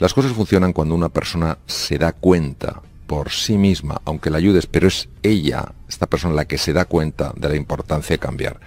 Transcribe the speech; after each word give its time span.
Las 0.00 0.14
cosas 0.14 0.32
funcionan 0.32 0.72
cuando 0.72 0.94
una 0.94 1.10
persona 1.10 1.58
se 1.66 1.98
da 1.98 2.12
cuenta 2.12 2.80
por 3.06 3.28
sí 3.28 3.58
misma, 3.58 4.00
aunque 4.06 4.30
la 4.30 4.38
ayudes, 4.38 4.66
pero 4.66 4.88
es 4.88 5.10
ella, 5.22 5.74
esta 5.90 6.06
persona, 6.06 6.32
la 6.32 6.46
que 6.46 6.56
se 6.56 6.72
da 6.72 6.86
cuenta 6.86 7.34
de 7.36 7.50
la 7.50 7.56
importancia 7.56 8.14
de 8.14 8.18
cambiar. 8.18 8.60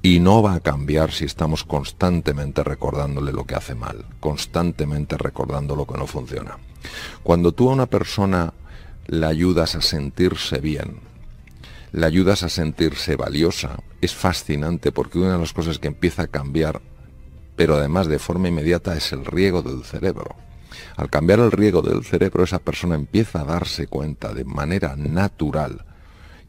Y 0.00 0.20
no 0.20 0.42
va 0.42 0.54
a 0.54 0.60
cambiar 0.60 1.10
si 1.10 1.24
estamos 1.24 1.64
constantemente 1.64 2.62
recordándole 2.62 3.32
lo 3.32 3.46
que 3.46 3.56
hace 3.56 3.74
mal, 3.74 4.04
constantemente 4.20 5.18
recordando 5.18 5.74
lo 5.74 5.88
que 5.88 5.98
no 5.98 6.06
funciona. 6.06 6.56
Cuando 7.24 7.50
tú 7.50 7.68
a 7.68 7.72
una 7.72 7.86
persona 7.86 8.54
la 9.08 9.26
ayudas 9.26 9.74
a 9.74 9.82
sentirse 9.82 10.60
bien, 10.60 11.00
la 11.90 12.06
ayudas 12.06 12.44
a 12.44 12.48
sentirse 12.48 13.16
valiosa, 13.16 13.80
es 14.00 14.14
fascinante 14.14 14.92
porque 14.92 15.18
una 15.18 15.32
de 15.32 15.40
las 15.40 15.52
cosas 15.52 15.80
que 15.80 15.88
empieza 15.88 16.22
a 16.22 16.28
cambiar, 16.28 16.80
pero 17.56 17.74
además 17.74 18.06
de 18.06 18.20
forma 18.20 18.46
inmediata, 18.46 18.96
es 18.96 19.10
el 19.12 19.24
riego 19.24 19.62
del 19.62 19.82
cerebro. 19.82 20.45
Al 20.96 21.10
cambiar 21.10 21.40
el 21.40 21.52
riego 21.52 21.82
del 21.82 22.04
cerebro, 22.04 22.44
esa 22.44 22.58
persona 22.58 22.94
empieza 22.94 23.40
a 23.40 23.44
darse 23.44 23.86
cuenta 23.86 24.32
de 24.32 24.44
manera 24.44 24.96
natural 24.96 25.84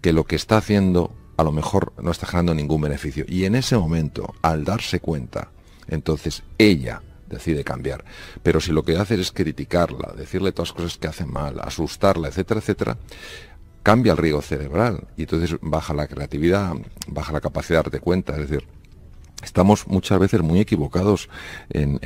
que 0.01 0.13
lo 0.13 0.25
que 0.25 0.35
está 0.35 0.57
haciendo 0.57 1.13
a 1.37 1.43
lo 1.43 1.51
mejor 1.51 1.93
no 2.01 2.11
está 2.11 2.25
generando 2.25 2.55
ningún 2.55 2.81
beneficio. 2.81 3.25
Y 3.27 3.45
en 3.45 3.55
ese 3.55 3.77
momento, 3.77 4.33
al 4.41 4.63
darse 4.63 4.99
cuenta, 4.99 5.49
entonces 5.87 6.43
ella 6.57 7.01
decide 7.29 7.63
cambiar. 7.63 8.03
Pero 8.41 8.59
si 8.59 8.71
lo 8.71 8.83
que 8.83 8.97
hace 8.97 9.19
es 9.19 9.31
criticarla, 9.31 10.13
decirle 10.15 10.51
todas 10.51 10.69
las 10.69 10.75
cosas 10.75 10.97
que 10.97 11.07
hace 11.07 11.25
mal, 11.25 11.59
asustarla, 11.59 12.29
etcétera, 12.29 12.59
etcétera, 12.59 12.97
cambia 13.83 14.13
el 14.13 14.17
riego 14.17 14.41
cerebral 14.41 15.07
y 15.15 15.21
entonces 15.21 15.57
baja 15.61 15.93
la 15.93 16.07
creatividad, 16.07 16.73
baja 17.07 17.31
la 17.31 17.41
capacidad 17.41 17.79
de 17.79 17.83
darte 17.83 17.99
cuenta. 17.99 18.33
Es 18.33 18.49
decir, 18.49 18.67
Estamos 19.43 19.87
muchas 19.87 20.19
veces 20.19 20.41
muy 20.41 20.59
equivocados 20.59 21.29
en, 21.69 21.99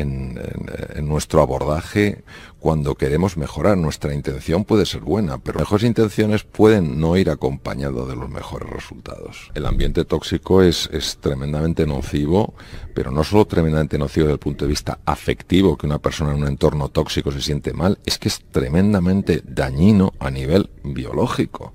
nuestro 1.02 1.42
abordaje 1.42 2.24
cuando 2.60 2.96
queremos 2.96 3.38
mejorar. 3.38 3.78
Nuestra 3.78 4.14
intención 4.14 4.66
puede 4.66 4.86
ser 4.86 5.02
buena, 5.02 5.38
pero 5.38 5.60
mejores 5.60 5.86
intenciones 5.86 6.44
pueden 6.44 7.00
no 7.00 7.16
ir 7.16 7.30
acompañados 7.30 8.08
de 8.10 8.16
los 8.16 8.30
mejores 8.30 8.70
resultados. 8.70 9.50
El 9.56 9.66
ambiente 9.66 10.04
tóxico 10.04 10.62
es, 10.62 10.90
es 10.92 11.18
tremendamente 11.18 11.88
nocivo, 11.88 12.54
pero 12.94 13.12
no 13.12 13.24
solo 13.24 13.46
tremendamente 13.46 13.98
nocivo 13.98 14.26
desde 14.26 14.34
el 14.34 14.40
punto 14.40 14.66
de 14.66 14.70
vista 14.70 15.00
afectivo, 15.06 15.78
que 15.78 15.88
una 15.88 16.00
persona 16.00 16.32
en 16.32 16.42
un 16.42 16.48
entorno 16.48 16.90
tóxico 16.90 17.32
se 17.32 17.42
siente 17.42 17.74
mal, 17.74 17.98
es 18.06 18.18
que 18.18 18.28
es 18.28 18.42
tremendamente 18.52 19.42
dañino 19.46 20.14
a 20.20 20.30
nivel 20.30 20.70
biológico. 20.84 21.74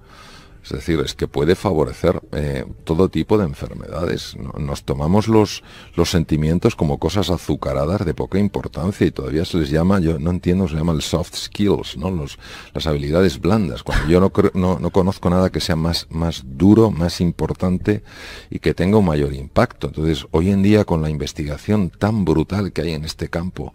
Es 0.66 0.72
decir, 0.72 0.98
es 0.98 1.14
que 1.14 1.28
puede 1.28 1.54
favorecer 1.54 2.20
eh, 2.32 2.64
todo 2.82 3.08
tipo 3.08 3.38
de 3.38 3.44
enfermedades. 3.44 4.36
Nos 4.58 4.82
tomamos 4.82 5.28
los, 5.28 5.62
los 5.94 6.10
sentimientos 6.10 6.74
como 6.74 6.98
cosas 6.98 7.30
azucaradas 7.30 8.04
de 8.04 8.14
poca 8.14 8.40
importancia 8.40 9.06
y 9.06 9.12
todavía 9.12 9.44
se 9.44 9.58
les 9.58 9.70
llama, 9.70 10.00
yo 10.00 10.18
no 10.18 10.30
entiendo, 10.30 10.66
se 10.66 10.74
llama 10.74 10.92
el 10.92 11.02
soft 11.02 11.36
skills, 11.36 11.96
¿no? 11.96 12.10
Los, 12.10 12.40
las 12.74 12.88
habilidades 12.88 13.40
blandas, 13.40 13.84
cuando 13.84 14.08
yo 14.08 14.18
no, 14.18 14.32
no, 14.54 14.80
no 14.80 14.90
conozco 14.90 15.30
nada 15.30 15.50
que 15.50 15.60
sea 15.60 15.76
más, 15.76 16.08
más 16.10 16.42
duro, 16.44 16.90
más 16.90 17.20
importante 17.20 18.02
y 18.50 18.58
que 18.58 18.74
tenga 18.74 18.98
un 18.98 19.04
mayor 19.04 19.34
impacto. 19.34 19.86
Entonces, 19.86 20.26
hoy 20.32 20.50
en 20.50 20.64
día 20.64 20.84
con 20.84 21.00
la 21.00 21.10
investigación 21.10 21.90
tan 21.90 22.24
brutal 22.24 22.72
que 22.72 22.82
hay 22.82 22.92
en 22.94 23.04
este 23.04 23.28
campo, 23.28 23.72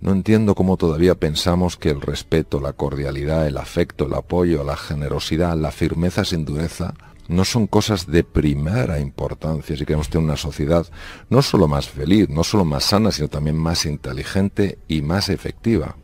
no 0.00 0.12
entiendo 0.12 0.54
cómo 0.54 0.78
todavía 0.78 1.16
pensamos 1.16 1.76
que 1.76 1.90
el 1.90 2.00
respeto, 2.00 2.60
la 2.60 2.72
cordialidad, 2.72 3.46
el 3.46 3.58
afecto, 3.58 4.06
el 4.06 4.14
apoyo, 4.14 4.64
la 4.64 4.78
generosidad, 4.78 5.54
la 5.58 5.70
firmeza 5.70 6.24
sin 6.30 6.44
dureza, 6.44 6.94
no 7.28 7.44
son 7.44 7.66
cosas 7.66 8.06
de 8.06 8.24
primera 8.24 8.98
importancia 8.98 9.76
si 9.76 9.84
queremos 9.84 10.08
tener 10.08 10.24
una 10.24 10.36
sociedad 10.36 10.86
no 11.28 11.42
solo 11.42 11.68
más 11.68 11.88
feliz, 11.88 12.28
no 12.28 12.42
solo 12.42 12.64
más 12.64 12.84
sana, 12.84 13.12
sino 13.12 13.28
también 13.28 13.56
más 13.56 13.86
inteligente 13.86 14.78
y 14.88 15.02
más 15.02 15.28
efectiva. 15.28 15.96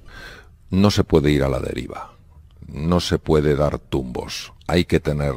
No 0.70 0.90
se 0.90 1.04
puede 1.04 1.30
ir 1.30 1.42
a 1.42 1.48
la 1.48 1.60
deriva, 1.60 2.12
no 2.68 3.00
se 3.00 3.18
puede 3.18 3.56
dar 3.56 3.78
tumbos, 3.78 4.52
hay 4.66 4.84
que 4.84 5.00
tener 5.00 5.34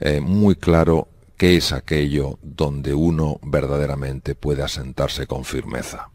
eh, 0.00 0.20
muy 0.20 0.56
claro 0.56 1.08
qué 1.36 1.56
es 1.56 1.72
aquello 1.72 2.38
donde 2.42 2.94
uno 2.94 3.38
verdaderamente 3.42 4.34
puede 4.34 4.62
asentarse 4.62 5.26
con 5.26 5.44
firmeza 5.44 6.10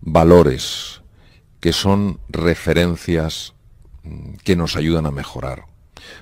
valores 0.00 1.02
que 1.60 1.72
son 1.72 2.20
referencias 2.28 3.54
mm, 4.04 4.34
que 4.44 4.56
nos 4.56 4.76
ayudan 4.76 5.06
a 5.06 5.10
mejorar. 5.10 5.64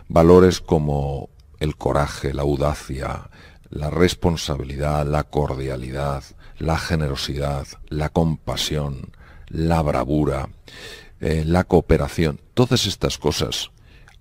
Valores 0.08 0.60
como 0.60 1.30
el 1.60 1.76
coraje, 1.76 2.32
la 2.32 2.42
audacia, 2.42 3.30
la 3.70 3.90
responsabilidad, 3.90 5.06
la 5.06 5.24
cordialidad, 5.24 6.22
la 6.58 6.78
generosidad, 6.78 7.66
la 7.88 8.08
compasión, 8.08 9.12
la 9.48 9.82
bravura, 9.82 10.48
eh, 11.20 11.44
la 11.46 11.64
cooperación. 11.64 12.40
Todas 12.54 12.86
estas 12.86 13.18
cosas 13.18 13.70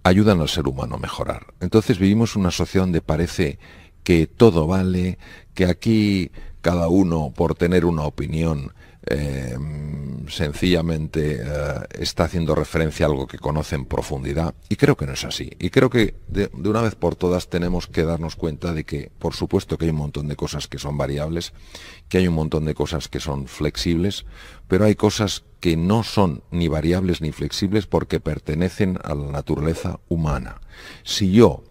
ayudan 0.03 0.41
al 0.41 0.49
ser 0.49 0.67
humano 0.67 0.95
a 0.95 0.99
mejorar. 0.99 1.53
Entonces 1.59 1.99
vivimos 1.99 2.35
una 2.35 2.51
sociedad 2.51 2.85
donde 2.85 3.01
parece 3.01 3.59
que 4.03 4.27
todo 4.27 4.67
vale, 4.67 5.17
que 5.53 5.65
aquí 5.65 6.31
cada 6.61 6.87
uno 6.87 7.31
por 7.35 7.55
tener 7.55 7.85
una 7.85 8.03
opinión 8.03 8.73
eh, 9.05 9.57
sencillamente 10.29 11.41
eh, 11.41 11.45
está 11.99 12.23
haciendo 12.23 12.55
referencia 12.55 13.05
a 13.05 13.09
algo 13.09 13.27
que 13.27 13.37
conoce 13.37 13.75
en 13.75 13.85
profundidad 13.85 14.55
y 14.69 14.75
creo 14.75 14.95
que 14.95 15.05
no 15.05 15.13
es 15.13 15.25
así. 15.25 15.51
Y 15.59 15.69
creo 15.69 15.89
que 15.89 16.15
de, 16.27 16.49
una 16.53 16.81
vez 16.81 16.95
por 16.95 17.15
todas 17.15 17.49
tenemos 17.49 17.87
que 17.87 18.03
darnos 18.03 18.35
cuenta 18.35 18.73
de 18.73 18.85
que 18.85 19.11
por 19.19 19.33
supuesto 19.33 19.77
que 19.77 19.85
hay 19.85 19.91
un 19.91 19.97
montón 19.97 20.27
de 20.27 20.35
cosas 20.35 20.67
que 20.67 20.79
son 20.79 20.97
variables, 20.97 21.53
que 22.09 22.19
hay 22.19 22.27
un 22.27 22.35
montón 22.35 22.65
de 22.65 22.73
cosas 22.73 23.07
que 23.07 23.19
son 23.19 23.47
flexibles, 23.47 24.25
pero 24.67 24.85
hay 24.85 24.95
cosas 24.95 25.43
que 25.59 25.77
no 25.77 26.03
son 26.03 26.43
ni 26.51 26.67
variables 26.67 27.21
ni 27.21 27.31
flexibles 27.31 27.85
porque 27.85 28.19
pertenecen 28.19 28.99
a 29.03 29.15
la 29.15 29.31
naturaleza 29.31 29.99
humana. 30.09 30.61
Si 31.03 31.31
yo 31.31 31.63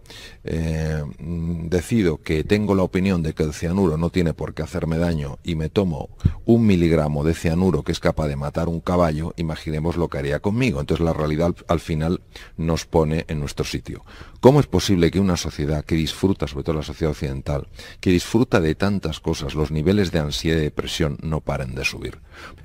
eh, 0.45 1.03
decido 1.19 2.21
que 2.23 2.45
tengo 2.45 2.75
la 2.75 2.83
opinión 2.83 3.23
de 3.23 3.34
que 3.34 3.43
el 3.43 3.53
cianuro 3.53 3.97
no 3.97 4.11
tiene 4.11 4.34
por 4.34 4.55
qué 4.55 4.62
hacerme 4.62 4.99
daño 4.99 5.39
y 5.45 5.55
me 5.55 5.69
tomo 5.69 6.11
un 6.45 6.67
miligramo 6.67 7.25
de 7.25 7.34
cianuro 7.34 7.83
que 7.83 7.93
es 7.93 8.00
capaz 8.00 8.28
de 8.28 8.37
matar 8.37 8.69
un 8.69 8.81
caballo, 8.81 9.34
imaginemos 9.37 9.97
lo 9.97 10.09
que 10.09 10.19
haría 10.19 10.41
conmigo. 10.41 10.81
Entonces 10.81 11.05
la 11.05 11.12
realidad 11.12 11.55
al 11.69 11.81
final 11.81 12.21
nos 12.56 12.87
pone 12.87 13.25
en 13.28 13.41
nuestro 13.41 13.65
sitio. 13.65 14.05
¿Cómo 14.41 14.59
es 14.59 14.67
posible 14.67 15.11
que 15.11 15.21
una 15.21 15.37
sociedad 15.37 15.84
que 15.84 15.95
disfruta, 15.95 16.47
sobre 16.49 16.65
todo 16.65 16.77
la 16.77 16.83
sociedad 16.83 17.12
occidental, 17.12 17.69
que 18.01 18.11
disfruta 18.11 18.61
de 18.61 18.75
tantas 18.75 19.21
cosas, 19.21 19.55
los 19.55 19.71
niveles 19.71 20.11
de 20.11 20.19
ansiedad 20.19 20.59
y 20.59 20.62
depresión 20.62 21.19
no 21.22 21.41
paren 21.41 21.75
de 21.75 21.84
subir? 21.84 22.19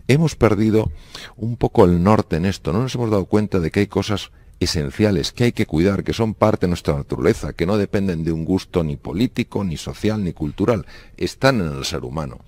Hemos 0.08 0.36
perdido 0.36 0.92
un 1.36 1.58
poco 1.58 1.86
el 1.86 2.02
norte 2.02 2.38
en 2.38 2.46
esto, 2.46 2.74
no 2.74 2.82
nos 2.82 2.96
hemos 2.96 3.12
dado 3.12 3.26
cuenta 3.26 3.60
de 3.60 3.72
que 3.72 3.82
hay 3.82 3.88
cosas 3.88 4.32
esenciales 4.60 5.32
que 5.32 5.46
hay 5.46 5.52
que 5.52 5.66
cuidar, 5.66 6.04
que 6.04 6.14
son 6.14 6.34
parte 6.34 6.66
de 6.66 6.70
nuestra 6.70 6.96
naturaleza, 6.96 7.54
que 7.54 7.66
no 7.66 7.78
dependen 7.78 8.24
de 8.24 8.32
un 8.32 8.46
gusto 8.46 8.84
ni 8.84 8.96
político, 8.96 9.64
ni 9.64 9.78
social, 9.78 10.24
ni 10.24 10.34
cultural, 10.34 10.86
están 11.18 11.62
en 11.62 11.78
el 11.78 11.86
ser 11.86 12.04
humano. 12.04 12.40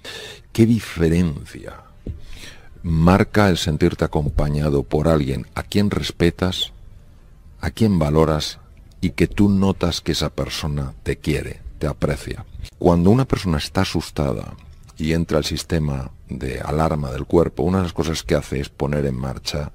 ¿Qué 0.52 0.66
diferencia 0.66 1.84
marca 2.82 3.50
el 3.50 3.58
sentirte 3.58 4.06
acompañado 4.06 4.84
por 4.84 5.08
alguien 5.08 5.46
a 5.54 5.64
quien 5.64 5.92
respetas, 5.92 6.72
a 7.62 7.72
quien 7.72 8.00
valoras 8.00 8.60
y 9.02 9.12
que 9.12 9.28
tú 9.28 9.50
notas 9.50 10.02
que 10.02 10.14
esa 10.14 10.30
persona 10.30 10.94
te 11.04 11.18
quiere, 11.18 11.62
te 11.78 11.88
aprecia? 11.88 12.46
Cuando 12.80 13.12
una 13.12 13.26
persona 13.26 13.58
está 13.58 13.82
asustada 13.82 14.56
y 14.98 15.14
entra 15.14 15.38
al 15.38 15.46
sistema 15.46 16.12
de 16.28 16.60
alarma 16.60 17.12
del 17.12 17.26
cuerpo, 17.26 17.64
una 17.64 17.78
de 17.78 17.84
las 17.84 17.94
cosas 17.94 18.24
que 18.24 18.36
hace 18.36 18.60
es 18.60 18.70
poner 18.70 19.06
en 19.06 19.16
marcha 19.16 19.72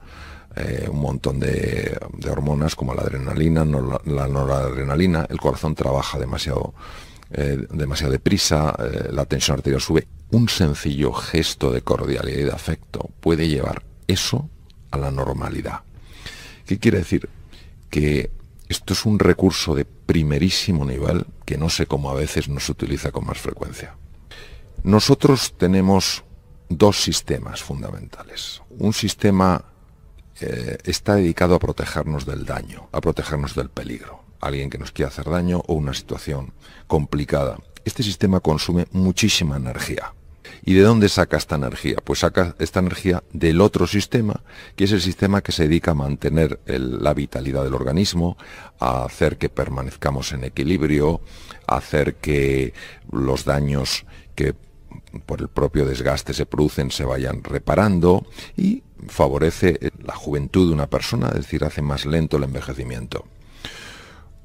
eh, 0.56 0.86
un 0.88 1.00
montón 1.00 1.40
de, 1.40 1.98
hormonas 2.30 2.76
como 2.76 2.94
la 2.94 3.02
adrenalina, 3.02 3.64
la, 3.64 4.28
noradrenalina, 4.28 5.26
el 5.28 5.40
corazón 5.40 5.74
trabaja 5.74 6.18
demasiado, 6.18 6.74
eh, 7.32 7.66
demasiado 7.70 8.12
deprisa, 8.12 8.74
eh, 8.78 9.08
la 9.10 9.24
tensión 9.24 9.56
arterial 9.56 9.80
sube. 9.80 10.06
Un 10.30 10.48
sencillo 10.48 11.12
gesto 11.12 11.72
de 11.72 11.82
cordialidad 11.82 12.38
y 12.38 12.44
de 12.44 12.52
afecto 12.52 13.10
puede 13.20 13.48
llevar 13.48 13.82
eso 14.06 14.48
a 14.92 14.98
la 14.98 15.10
normalidad. 15.10 15.80
¿Qué 16.66 16.78
quiere 16.78 16.98
decir? 16.98 17.28
Que 17.90 18.30
esto 18.68 18.92
es 18.92 19.04
un 19.04 19.18
recurso 19.18 19.74
de 19.74 19.84
primerísimo 19.84 20.84
nivel 20.84 21.26
que 21.44 21.58
no 21.58 21.68
sé 21.68 21.86
cómo 21.86 22.10
a 22.10 22.14
veces 22.14 22.48
no 22.48 22.60
se 22.60 22.72
utiliza 22.72 23.10
con 23.10 23.26
más 23.26 23.38
frecuencia. 23.38 23.96
Nosotros 24.84 25.54
tenemos 25.56 26.24
dos 26.68 27.02
sistemas 27.02 27.62
fundamentales. 27.62 28.62
Un 28.78 28.92
sistema 28.92 29.64
está 30.84 31.16
dedicado 31.16 31.54
a 31.54 31.58
protegernos 31.58 32.26
del 32.26 32.44
daño, 32.44 32.88
a 32.92 33.00
protegernos 33.00 33.54
del 33.54 33.70
peligro. 33.70 34.20
Alguien 34.40 34.70
que 34.70 34.78
nos 34.78 34.92
quiera 34.92 35.08
hacer 35.08 35.28
daño 35.28 35.62
o 35.66 35.74
una 35.74 35.94
situación 35.94 36.52
complicada. 36.86 37.58
Este 37.84 38.02
sistema 38.02 38.40
consume 38.40 38.86
muchísima 38.92 39.56
energía. 39.56 40.12
¿Y 40.66 40.74
de 40.74 40.82
dónde 40.82 41.08
saca 41.08 41.36
esta 41.36 41.56
energía? 41.56 41.96
Pues 42.02 42.20
saca 42.20 42.54
esta 42.58 42.80
energía 42.80 43.22
del 43.32 43.60
otro 43.60 43.86
sistema, 43.86 44.42
que 44.76 44.84
es 44.84 44.92
el 44.92 45.00
sistema 45.02 45.42
que 45.42 45.52
se 45.52 45.64
dedica 45.64 45.90
a 45.90 45.94
mantener 45.94 46.60
la 46.66 47.12
vitalidad 47.12 47.64
del 47.64 47.74
organismo, 47.74 48.38
a 48.80 49.04
hacer 49.04 49.36
que 49.36 49.50
permanezcamos 49.50 50.32
en 50.32 50.44
equilibrio, 50.44 51.20
a 51.66 51.76
hacer 51.76 52.14
que 52.16 52.72
los 53.10 53.44
daños 53.44 54.06
que 54.34 54.54
por 55.26 55.40
el 55.40 55.48
propio 55.48 55.84
desgaste 55.84 56.32
se 56.32 56.46
producen 56.46 56.90
se 56.90 57.04
vayan 57.04 57.44
reparando 57.44 58.26
y 58.56 58.82
favorece 59.08 59.78
la 60.02 60.14
juventud 60.14 60.68
de 60.68 60.74
una 60.74 60.88
persona, 60.88 61.28
es 61.28 61.34
decir, 61.34 61.64
hace 61.64 61.82
más 61.82 62.06
lento 62.06 62.36
el 62.36 62.44
envejecimiento. 62.44 63.24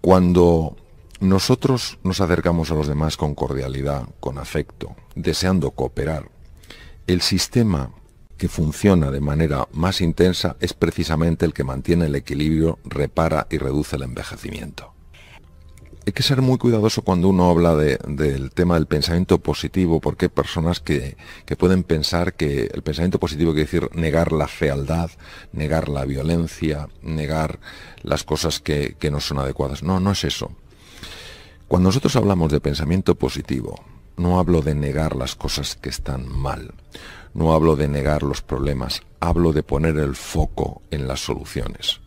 Cuando 0.02 0.76
nosotros 1.20 2.00
nos 2.04 2.22
acercamos 2.22 2.72
a 2.72 2.76
los 2.76 2.88
demás 2.88 3.18
con 3.18 3.36
cordialidad, 3.36 4.08
con 4.20 4.38
afecto, 4.38 4.96
deseando 5.16 5.72
cooperar, 5.72 6.30
el 7.08 7.22
sistema 7.22 7.92
que 8.38 8.48
funciona 8.48 9.12
de 9.12 9.20
manera 9.20 9.68
más 9.74 10.00
intensa 10.00 10.56
es 10.62 10.74
precisamente 10.74 11.46
el 11.46 11.54
que 11.54 11.66
mantiene 11.66 12.06
el 12.06 12.16
equilibrio, 12.16 12.80
repara 12.86 13.48
y 13.50 13.58
reduce 13.58 13.98
el 13.98 14.04
envejecimiento. 14.04 14.94
Hay 16.10 16.14
que 16.14 16.24
ser 16.24 16.42
muy 16.42 16.58
cuidadoso 16.58 17.04
cuando 17.04 17.30
uno 17.30 17.52
habla 17.52 17.76
del 17.76 18.50
tema 18.50 18.74
del 18.74 18.88
pensamiento 18.88 19.38
positivo, 19.38 20.02
porque 20.02 20.26
hay 20.26 20.30
personas 20.30 20.80
que, 20.80 21.16
pueden 21.56 21.84
pensar 21.84 22.34
que 22.34 22.68
el 22.74 22.82
pensamiento 22.82 23.20
positivo 23.20 23.52
quiere 23.52 23.66
decir 23.66 23.90
negar 23.94 24.32
la 24.32 24.48
fealdad, 24.48 25.12
negar 25.54 25.88
la 25.88 26.06
violencia, 26.06 26.90
negar 27.04 27.60
las 28.02 28.24
cosas 28.24 28.60
que, 28.60 28.96
que 28.98 29.12
no 29.12 29.20
son 29.20 29.38
adecuadas. 29.38 29.84
No, 29.84 30.00
no 30.00 30.14
es 30.14 30.24
eso. 30.24 30.52
Cuando 31.68 31.90
nosotros 31.90 32.16
hablamos 32.16 32.52
de 32.52 32.60
pensamiento 32.60 33.14
positivo, 33.14 33.80
no 34.18 34.40
hablo 34.40 34.64
de 34.64 34.74
negar 34.74 35.16
las 35.16 35.36
cosas 35.36 35.76
que 35.76 35.90
están 35.90 36.28
mal, 36.28 36.74
no 37.36 37.54
hablo 37.54 37.76
de 37.76 37.88
negar 37.88 38.24
los 38.24 38.42
problemas, 38.42 39.04
hablo 39.20 39.54
de 39.54 39.62
poner 39.62 39.96
el 39.98 40.16
foco 40.16 40.82
en 40.90 41.08
las 41.08 41.20
soluciones. 41.20 42.02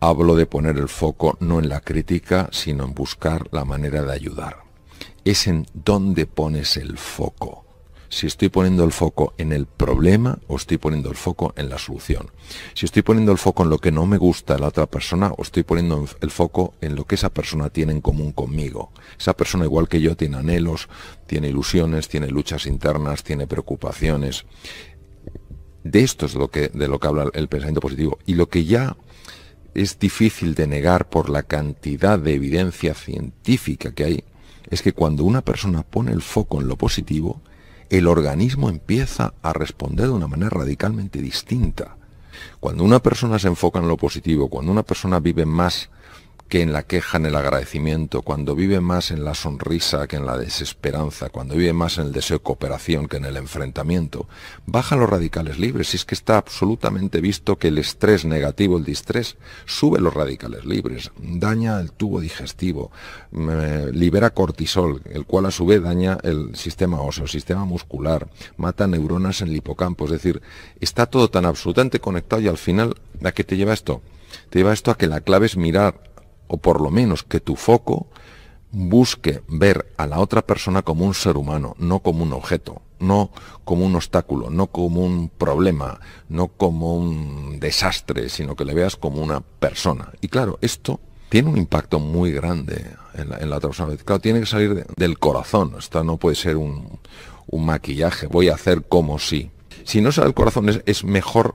Hablo 0.00 0.34
de 0.34 0.46
poner 0.46 0.78
el 0.78 0.88
foco 0.88 1.36
no 1.40 1.58
en 1.58 1.68
la 1.68 1.80
crítica, 1.80 2.48
sino 2.52 2.84
en 2.84 2.94
buscar 2.94 3.48
la 3.52 3.64
manera 3.64 4.02
de 4.02 4.12
ayudar. 4.12 4.64
Es 5.24 5.46
en 5.46 5.66
dónde 5.74 6.26
pones 6.26 6.76
el 6.76 6.96
foco 6.96 7.66
si 8.10 8.26
estoy 8.26 8.48
poniendo 8.48 8.84
el 8.84 8.92
foco 8.92 9.34
en 9.38 9.52
el 9.52 9.66
problema 9.66 10.38
o 10.48 10.56
estoy 10.56 10.78
poniendo 10.78 11.08
el 11.10 11.16
foco 11.16 11.54
en 11.56 11.68
la 11.68 11.78
solución. 11.78 12.30
Si 12.74 12.84
estoy 12.84 13.02
poniendo 13.02 13.30
el 13.32 13.38
foco 13.38 13.62
en 13.62 13.70
lo 13.70 13.78
que 13.78 13.92
no 13.92 14.04
me 14.04 14.18
gusta 14.18 14.54
de 14.54 14.60
la 14.60 14.68
otra 14.68 14.86
persona 14.86 15.32
o 15.36 15.42
estoy 15.42 15.62
poniendo 15.62 16.04
el 16.20 16.30
foco 16.30 16.74
en 16.80 16.96
lo 16.96 17.04
que 17.04 17.14
esa 17.14 17.30
persona 17.30 17.70
tiene 17.70 17.92
en 17.92 18.00
común 18.00 18.32
conmigo. 18.32 18.90
Esa 19.18 19.34
persona 19.34 19.64
igual 19.64 19.88
que 19.88 20.00
yo 20.00 20.16
tiene 20.16 20.36
anhelos, 20.36 20.88
tiene 21.26 21.48
ilusiones, 21.48 22.08
tiene 22.08 22.26
luchas 22.28 22.66
internas, 22.66 23.22
tiene 23.22 23.46
preocupaciones. 23.46 24.44
De 25.84 26.00
esto 26.00 26.26
es 26.26 26.32
de 26.32 26.38
lo 26.40 26.50
que, 26.50 26.68
de 26.68 26.88
lo 26.88 26.98
que 26.98 27.06
habla 27.06 27.30
el 27.32 27.48
pensamiento 27.48 27.80
positivo. 27.80 28.18
Y 28.26 28.34
lo 28.34 28.48
que 28.48 28.64
ya 28.64 28.96
es 29.74 29.98
difícil 29.98 30.54
de 30.54 30.66
negar 30.66 31.08
por 31.08 31.30
la 31.30 31.42
cantidad 31.42 32.18
de 32.18 32.34
evidencia 32.34 32.94
científica 32.94 33.92
que 33.92 34.04
hay, 34.04 34.24
es 34.70 34.82
que 34.82 34.92
cuando 34.92 35.24
una 35.24 35.42
persona 35.42 35.82
pone 35.82 36.12
el 36.12 36.22
foco 36.22 36.60
en 36.60 36.68
lo 36.68 36.76
positivo, 36.76 37.40
el 37.88 38.06
organismo 38.06 38.68
empieza 38.70 39.34
a 39.42 39.52
responder 39.52 40.06
de 40.06 40.12
una 40.12 40.28
manera 40.28 40.50
radicalmente 40.50 41.20
distinta. 41.20 41.96
Cuando 42.60 42.84
una 42.84 43.00
persona 43.00 43.38
se 43.38 43.48
enfoca 43.48 43.80
en 43.80 43.88
lo 43.88 43.96
positivo, 43.96 44.48
cuando 44.48 44.70
una 44.70 44.84
persona 44.84 45.18
vive 45.18 45.44
más 45.44 45.90
que 46.50 46.62
en 46.62 46.72
la 46.72 46.82
queja, 46.82 47.16
en 47.16 47.26
el 47.26 47.36
agradecimiento, 47.36 48.22
cuando 48.22 48.56
vive 48.56 48.80
más 48.80 49.12
en 49.12 49.24
la 49.24 49.34
sonrisa 49.34 50.08
que 50.08 50.16
en 50.16 50.26
la 50.26 50.36
desesperanza, 50.36 51.28
cuando 51.28 51.54
vive 51.54 51.72
más 51.72 51.96
en 51.98 52.06
el 52.06 52.12
deseo 52.12 52.38
de 52.38 52.42
cooperación 52.42 53.06
que 53.06 53.18
en 53.18 53.24
el 53.24 53.36
enfrentamiento, 53.36 54.26
baja 54.66 54.96
los 54.96 55.08
radicales 55.08 55.60
libres. 55.60 55.94
Y 55.94 55.96
es 55.96 56.04
que 56.04 56.16
está 56.16 56.38
absolutamente 56.38 57.20
visto 57.20 57.56
que 57.56 57.68
el 57.68 57.78
estrés 57.78 58.24
negativo, 58.24 58.78
el 58.78 58.84
distrés, 58.84 59.36
sube 59.64 60.00
los 60.00 60.12
radicales 60.12 60.64
libres, 60.64 61.12
daña 61.16 61.78
el 61.78 61.92
tubo 61.92 62.20
digestivo, 62.20 62.90
libera 63.92 64.30
cortisol, 64.30 65.02
el 65.04 65.26
cual 65.26 65.46
a 65.46 65.52
su 65.52 65.66
vez 65.66 65.80
daña 65.80 66.18
el 66.24 66.56
sistema 66.56 67.00
óseo, 67.00 67.24
el 67.24 67.30
sistema 67.30 67.64
muscular, 67.64 68.28
mata 68.56 68.88
neuronas 68.88 69.40
en 69.40 69.48
el 69.48 69.56
hipocampo. 69.56 70.06
Es 70.06 70.10
decir, 70.10 70.42
está 70.80 71.06
todo 71.06 71.30
tan 71.30 71.44
absolutamente 71.44 72.00
conectado 72.00 72.42
y 72.42 72.48
al 72.48 72.58
final, 72.58 72.96
¿a 73.22 73.30
qué 73.30 73.44
te 73.44 73.56
lleva 73.56 73.72
esto? 73.72 74.02
Te 74.48 74.58
lleva 74.58 74.72
esto 74.72 74.90
a 74.90 74.98
que 74.98 75.06
la 75.06 75.20
clave 75.20 75.46
es 75.46 75.56
mirar 75.56 76.09
o 76.50 76.56
por 76.56 76.80
lo 76.80 76.90
menos 76.90 77.22
que 77.22 77.38
tu 77.38 77.54
foco 77.54 78.08
busque 78.72 79.42
ver 79.46 79.92
a 79.96 80.06
la 80.06 80.18
otra 80.18 80.42
persona 80.42 80.82
como 80.82 81.04
un 81.04 81.14
ser 81.14 81.36
humano, 81.36 81.76
no 81.78 82.00
como 82.00 82.24
un 82.24 82.32
objeto, 82.32 82.82
no 82.98 83.30
como 83.64 83.86
un 83.86 83.94
obstáculo, 83.94 84.50
no 84.50 84.66
como 84.66 85.00
un 85.04 85.28
problema, 85.28 86.00
no 86.28 86.48
como 86.48 86.96
un 86.96 87.60
desastre, 87.60 88.28
sino 88.28 88.56
que 88.56 88.64
le 88.64 88.74
veas 88.74 88.96
como 88.96 89.22
una 89.22 89.40
persona. 89.40 90.10
Y 90.20 90.26
claro, 90.26 90.58
esto 90.60 90.98
tiene 91.28 91.50
un 91.50 91.56
impacto 91.56 92.00
muy 92.00 92.32
grande 92.32 92.84
en 93.14 93.28
la, 93.28 93.56
otra 93.56 93.68
persona. 93.68 93.96
Claro, 93.96 94.20
tiene 94.20 94.40
que 94.40 94.46
salir 94.46 94.86
del 94.96 95.18
corazón. 95.20 95.76
Esto 95.78 96.02
no 96.02 96.16
puede 96.16 96.34
ser 96.34 96.56
un, 96.56 96.98
maquillaje. 97.52 98.26
Voy 98.26 98.48
a 98.48 98.54
hacer 98.54 98.82
como 98.88 99.20
si. 99.20 99.50
Si 99.84 100.00
no 100.00 100.10
sale 100.10 100.26
del 100.26 100.34
corazón, 100.34 100.68
es, 100.68 100.82
es 100.86 101.04
mejor 101.04 101.54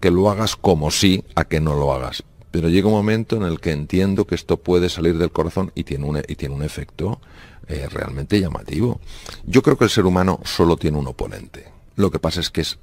que 0.00 0.10
lo 0.10 0.30
hagas 0.30 0.54
como 0.56 0.90
si 0.90 1.24
a 1.34 1.44
que 1.44 1.60
no 1.60 1.74
lo 1.74 1.94
hagas 1.94 2.24
pero 2.54 2.68
llega 2.68 2.86
un 2.86 2.94
momento 2.94 3.34
en 3.34 3.42
el 3.42 3.58
que 3.58 3.72
entiendo 3.72 4.28
que 4.28 4.36
esto 4.36 4.58
puede 4.58 4.88
salir 4.88 5.18
del 5.18 5.32
corazón 5.32 5.72
y 5.74 5.82
tiene 5.82 6.04
un, 6.04 6.18
y 6.18 6.36
tiene 6.36 6.54
un 6.54 6.62
efecto 6.62 7.20
eh, 7.66 7.88
realmente 7.90 8.38
llamativo. 8.38 9.00
Yo 9.44 9.60
creo 9.60 9.76
que 9.76 9.82
el 9.82 9.90
ser 9.90 10.06
humano 10.06 10.38
solo 10.44 10.76
tiene 10.76 10.96
un 10.96 11.08
oponente. 11.08 11.66
Lo 11.96 12.12
que 12.12 12.20
pasa 12.20 12.38
es 12.38 12.50
que 12.50 12.60
es 12.60 12.78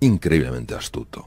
increíblemente 0.00 0.74
astuto. 0.74 1.26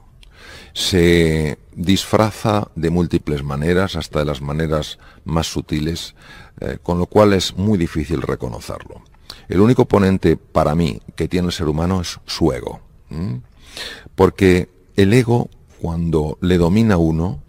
Se 0.74 1.58
disfraza 1.74 2.68
de 2.76 2.92
múltiples 2.92 3.42
maneras, 3.42 3.96
hasta 3.96 4.20
de 4.20 4.26
las 4.26 4.44
maneras 4.44 5.00
más 5.26 5.48
sutiles, 5.48 6.14
eh, 6.60 6.78
con 6.84 7.00
lo 7.00 7.08
cual 7.08 7.34
es 7.34 7.58
muy 7.58 7.80
difícil 7.80 8.22
reconocerlo. 8.22 9.02
El 9.50 9.60
único 9.60 9.82
oponente 9.82 10.38
para 10.38 10.76
mí 10.76 11.02
que 11.16 11.28
tiene 11.28 11.48
el 11.48 11.52
ser 11.52 11.68
humano 11.68 12.02
es 12.02 12.20
su 12.28 12.52
ego. 12.52 12.80
Porque 14.14 14.70
el 14.96 15.14
ego, 15.14 15.50
cuando 15.82 16.38
le 16.42 16.60
domina 16.60 16.94
a 16.94 16.98
uno, 16.98 17.42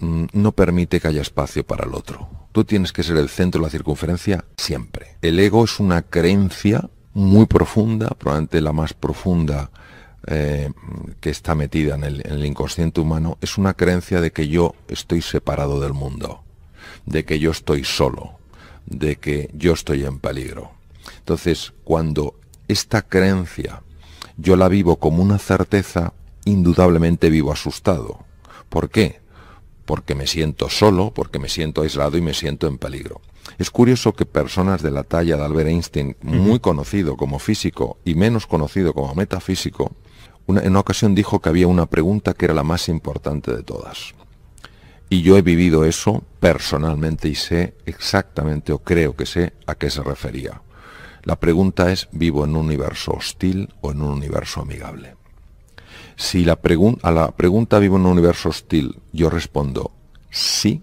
no 0.00 0.52
permite 0.52 1.00
que 1.00 1.08
haya 1.08 1.22
espacio 1.22 1.64
para 1.64 1.86
el 1.86 1.94
otro. 1.94 2.28
Tú 2.52 2.64
tienes 2.64 2.92
que 2.92 3.02
ser 3.02 3.16
el 3.16 3.28
centro 3.28 3.60
de 3.60 3.66
la 3.66 3.70
circunferencia 3.70 4.44
siempre. 4.56 5.16
El 5.22 5.38
ego 5.38 5.64
es 5.64 5.78
una 5.78 6.02
creencia 6.02 6.88
muy 7.12 7.46
profunda, 7.46 8.10
probablemente 8.10 8.60
la 8.60 8.72
más 8.72 8.94
profunda 8.94 9.70
eh, 10.26 10.70
que 11.20 11.30
está 11.30 11.54
metida 11.54 11.94
en 11.94 12.04
el, 12.04 12.26
en 12.26 12.34
el 12.34 12.46
inconsciente 12.46 13.00
humano, 13.00 13.38
es 13.40 13.58
una 13.58 13.74
creencia 13.74 14.20
de 14.20 14.32
que 14.32 14.48
yo 14.48 14.74
estoy 14.88 15.22
separado 15.22 15.80
del 15.80 15.92
mundo, 15.92 16.42
de 17.06 17.24
que 17.24 17.38
yo 17.38 17.50
estoy 17.50 17.84
solo, 17.84 18.38
de 18.86 19.16
que 19.16 19.50
yo 19.54 19.72
estoy 19.72 20.04
en 20.04 20.18
peligro. 20.18 20.72
Entonces, 21.18 21.72
cuando 21.84 22.34
esta 22.68 23.02
creencia 23.02 23.82
yo 24.36 24.56
la 24.56 24.68
vivo 24.68 24.96
como 24.96 25.22
una 25.22 25.38
certeza, 25.38 26.14
indudablemente 26.44 27.30
vivo 27.30 27.52
asustado. 27.52 28.24
¿Por 28.68 28.88
qué? 28.88 29.20
Porque 29.90 30.14
me 30.14 30.28
siento 30.28 30.70
solo, 30.70 31.12
porque 31.12 31.40
me 31.40 31.48
siento 31.48 31.82
aislado 31.82 32.16
y 32.16 32.20
me 32.20 32.32
siento 32.32 32.68
en 32.68 32.78
peligro. 32.78 33.22
Es 33.58 33.72
curioso 33.72 34.12
que 34.12 34.24
personas 34.24 34.82
de 34.82 34.92
la 34.92 35.02
talla 35.02 35.36
de 35.36 35.42
Albert 35.42 35.68
Einstein, 35.68 36.16
muy 36.22 36.60
conocido 36.60 37.16
como 37.16 37.40
físico 37.40 37.98
y 38.04 38.14
menos 38.14 38.46
conocido 38.46 38.94
como 38.94 39.16
metafísico, 39.16 39.90
en 40.46 40.68
una 40.68 40.78
ocasión 40.78 41.16
dijo 41.16 41.40
que 41.40 41.48
había 41.48 41.66
una 41.66 41.86
pregunta 41.86 42.34
que 42.34 42.44
era 42.44 42.54
la 42.54 42.62
más 42.62 42.88
importante 42.88 43.52
de 43.52 43.64
todas. 43.64 44.14
Y 45.08 45.22
yo 45.22 45.36
he 45.36 45.42
vivido 45.42 45.84
eso 45.84 46.22
personalmente 46.38 47.26
y 47.26 47.34
sé 47.34 47.74
exactamente, 47.84 48.72
o 48.72 48.78
creo 48.78 49.16
que 49.16 49.26
sé, 49.26 49.54
a 49.66 49.74
qué 49.74 49.90
se 49.90 50.04
refería. 50.04 50.62
La 51.24 51.34
pregunta 51.34 51.90
es, 51.90 52.06
¿vivo 52.12 52.44
en 52.44 52.50
un 52.50 52.66
universo 52.66 53.10
hostil 53.10 53.74
o 53.80 53.90
en 53.90 54.02
un 54.02 54.12
universo 54.12 54.60
amigable? 54.60 55.16
Si 56.20 56.44
la 56.44 56.60
a 57.02 57.10
la 57.10 57.30
pregunta 57.30 57.78
vivo 57.78 57.96
en 57.96 58.02
un 58.02 58.12
universo 58.12 58.50
hostil, 58.50 58.98
yo 59.10 59.30
respondo 59.30 59.90
sí, 60.30 60.82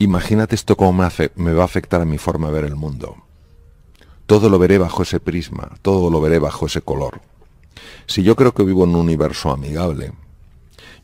imagínate 0.00 0.56
esto 0.56 0.76
cómo 0.76 0.92
me, 0.92 1.08
me 1.36 1.52
va 1.52 1.62
a 1.62 1.66
afectar 1.66 2.00
a 2.00 2.04
mi 2.04 2.18
forma 2.18 2.48
de 2.48 2.52
ver 2.52 2.64
el 2.64 2.74
mundo. 2.74 3.14
Todo 4.26 4.48
lo 4.48 4.58
veré 4.58 4.76
bajo 4.78 5.04
ese 5.04 5.20
prisma, 5.20 5.70
todo 5.82 6.10
lo 6.10 6.20
veré 6.20 6.40
bajo 6.40 6.66
ese 6.66 6.80
color. 6.80 7.20
Si 8.06 8.24
yo 8.24 8.34
creo 8.34 8.52
que 8.52 8.64
vivo 8.64 8.82
en 8.82 8.90
un 8.90 8.96
universo 8.96 9.52
amigable, 9.52 10.12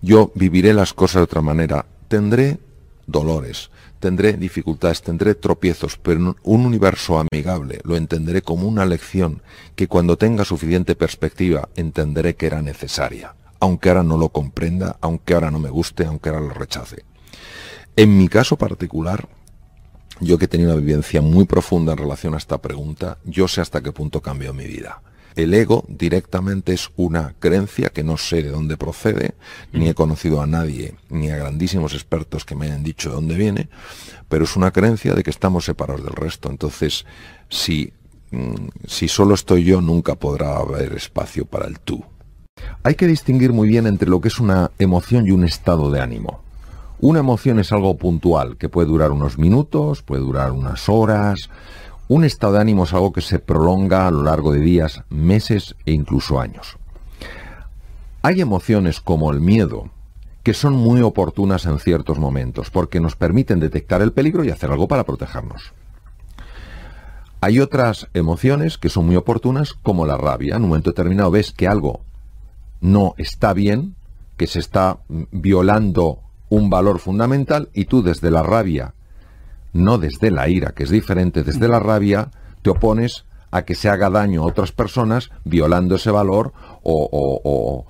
yo 0.02 0.33
viviré 0.35 0.75
las 0.75 0.93
cosas 0.93 1.21
de 1.21 1.25
otra 1.25 1.40
manera, 1.40 1.87
tendré 2.09 2.59
dolores, 3.07 3.71
tendré 4.00 4.35
dificultades, 4.35 5.02
tendré 5.02 5.35
tropiezos, 5.35 5.97
pero 5.97 6.37
un 6.43 6.67
universo 6.67 7.19
amigable 7.19 7.81
lo 7.85 7.97
entenderé 7.97 8.43
como 8.43 8.69
una 8.69 8.87
lección 8.87 9.43
que 9.75 9.88
cuando 9.88 10.17
tenga 10.17 10.45
suficiente 10.45 10.95
perspectiva 10.95 11.69
entenderé 11.76 12.37
que 12.37 12.47
era 12.47 12.62
necesaria, 12.62 13.35
aunque 13.61 13.88
ahora 13.88 14.02
no 14.02 14.17
lo 14.17 14.31
comprenda, 14.31 14.97
aunque 15.00 15.35
ahora 15.35 15.50
no 15.50 15.59
me 15.59 15.71
guste, 15.71 16.05
aunque 16.05 16.28
ahora 16.28 16.43
lo 16.43 16.50
rechace. 16.50 17.05
En 17.97 18.17
mi 18.17 18.28
caso 18.28 18.57
particular, 18.57 19.28
yo 20.21 20.38
que 20.38 20.47
he 20.47 20.49
tenido 20.49 20.73
una 20.73 20.81
vivencia 20.81 21.21
muy 21.21 21.47
profunda 21.47 21.93
en 21.93 21.99
relación 21.99 22.35
a 22.35 22.38
esta 22.38 22.59
pregunta, 22.59 23.19
yo 23.25 23.49
sé 23.49 23.61
hasta 23.61 23.81
qué 23.81 23.93
punto 23.93 24.21
cambió 24.21 24.52
mi 24.52 24.67
vida. 24.67 25.00
El 25.38 25.54
ego 25.54 25.85
directamente 25.87 26.73
es 26.73 26.90
una 26.97 27.37
creencia 27.38 27.90
que 27.90 28.02
no 28.02 28.16
sé 28.16 28.42
de 28.42 28.50
dónde 28.50 28.76
procede, 28.76 29.37
ni 29.73 29.88
he 29.88 29.95
conocido 29.95 30.42
a 30.42 30.49
nadie, 30.49 30.97
ni 31.11 31.30
a 31.30 31.37
grandísimos 31.37 31.95
expertos 31.95 32.45
que 32.45 32.57
me 32.57 32.66
hayan 32.66 32.83
dicho 32.83 33.11
de 33.11 33.14
dónde 33.14 33.37
viene, 33.37 33.68
pero 34.28 34.42
es 34.42 34.57
una 34.57 34.73
creencia 34.73 35.14
de 35.14 35.23
que 35.23 35.30
estamos 35.30 35.64
separados 35.64 36.02
del 36.02 36.14
resto. 36.14 36.50
Entonces, 36.50 37.07
si, 37.49 37.92
mm, 38.33 38.66
si 38.88 39.07
solo 39.07 39.35
estoy 39.35 39.62
yo, 39.62 39.80
nunca 39.80 40.16
podrá 40.16 40.57
haber 40.57 40.95
espacio 40.95 41.45
para 41.45 41.68
el 41.68 41.78
tú. 41.78 42.04
Hay 42.83 42.97
que 42.97 43.07
distinguir 43.07 43.52
muy 43.52 43.68
bien 43.68 43.87
entre 43.87 44.11
lo 44.11 44.21
que 44.21 44.26
es 44.26 44.40
una 44.40 44.73
emoción 44.80 45.25
y 45.28 45.30
un 45.30 45.45
estado 45.45 45.92
de 45.92 46.00
ánimo. 46.00 46.40
Una 46.99 47.21
emoción 47.21 47.61
es 47.61 47.71
algo 47.71 47.97
puntual, 47.97 48.57
que 48.57 48.68
puede 48.68 48.88
durar 48.88 49.12
unos 49.12 49.38
minutos, 49.38 50.02
puede 50.02 50.23
durar 50.23 50.50
unas 50.50 50.88
horas. 50.88 51.49
Un 52.10 52.24
estado 52.24 52.54
de 52.54 52.60
ánimo 52.60 52.84
es 52.84 52.94
algo 52.94 53.12
que 53.12 53.20
se 53.20 53.38
prolonga 53.38 54.06
a 54.06 54.10
lo 54.10 54.22
largo 54.22 54.50
de 54.50 54.60
días, 54.60 55.02
meses 55.10 55.76
e 55.84 55.92
incluso 55.92 56.40
años. 56.40 56.78
Hay 58.22 58.40
emociones 58.40 59.02
como 59.02 59.30
el 59.30 59.42
miedo, 59.42 59.90
que 60.42 60.54
son 60.54 60.72
muy 60.72 61.02
oportunas 61.02 61.66
en 61.66 61.78
ciertos 61.78 62.18
momentos, 62.18 62.70
porque 62.70 62.98
nos 62.98 63.14
permiten 63.14 63.60
detectar 63.60 64.00
el 64.00 64.12
peligro 64.12 64.42
y 64.42 64.50
hacer 64.50 64.70
algo 64.70 64.88
para 64.88 65.04
protegernos. 65.04 65.74
Hay 67.42 67.60
otras 67.60 68.08
emociones 68.14 68.78
que 68.78 68.88
son 68.88 69.04
muy 69.04 69.16
oportunas, 69.16 69.74
como 69.74 70.06
la 70.06 70.16
rabia. 70.16 70.56
En 70.56 70.62
un 70.62 70.70
momento 70.70 70.90
determinado 70.90 71.30
ves 71.30 71.52
que 71.52 71.68
algo 71.68 72.00
no 72.80 73.12
está 73.18 73.52
bien, 73.52 73.96
que 74.38 74.46
se 74.46 74.60
está 74.60 74.98
violando 75.08 76.20
un 76.48 76.70
valor 76.70 77.00
fundamental 77.00 77.68
y 77.74 77.84
tú 77.84 78.02
desde 78.02 78.30
la 78.30 78.42
rabia, 78.42 78.94
no 79.72 79.98
desde 79.98 80.30
la 80.30 80.48
ira, 80.48 80.72
que 80.72 80.84
es 80.84 80.90
diferente, 80.90 81.44
desde 81.44 81.68
la 81.68 81.80
rabia 81.80 82.30
te 82.62 82.70
opones 82.70 83.25
a 83.50 83.62
que 83.62 83.75
se 83.75 83.88
haga 83.88 84.10
daño 84.10 84.42
a 84.42 84.46
otras 84.46 84.72
personas 84.72 85.30
violando 85.44 85.96
ese 85.96 86.10
valor 86.10 86.52
o, 86.82 87.87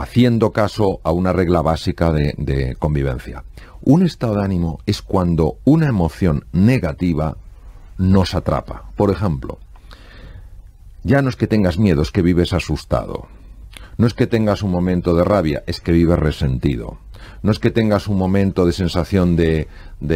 haciendo 0.00 0.52
caso 0.52 1.00
a 1.02 1.12
una 1.12 1.32
regla 1.32 1.62
básica 1.62 2.12
de, 2.12 2.34
de 2.38 2.76
convivencia. 2.76 3.44
Un 3.82 4.02
estado 4.02 4.36
de 4.36 4.44
ánimo 4.44 4.80
es 4.86 5.02
cuando 5.02 5.58
una 5.64 5.88
emoción 5.88 6.46
negativa 6.52 7.36
nos 7.98 8.34
atrapa. 8.34 8.90
Por 8.96 9.10
ejemplo, 9.10 9.58
ya 11.02 11.20
no 11.20 11.28
es 11.28 11.36
que 11.36 11.46
tengas 11.46 11.78
miedo, 11.78 12.00
es 12.00 12.10
que 12.10 12.22
vives 12.22 12.52
asustado. 12.52 13.28
No 13.98 14.06
es 14.06 14.14
que 14.14 14.26
tengas 14.26 14.62
un 14.62 14.70
momento 14.70 15.14
de 15.14 15.24
rabia, 15.24 15.62
es 15.66 15.80
que 15.80 15.92
vives 15.92 16.18
resentido. 16.18 16.98
No 17.42 17.50
es 17.50 17.58
que 17.58 17.70
tengas 17.70 18.08
un 18.08 18.16
momento 18.16 18.66
de 18.66 18.72
sensación 18.72 19.36
de, 19.36 19.68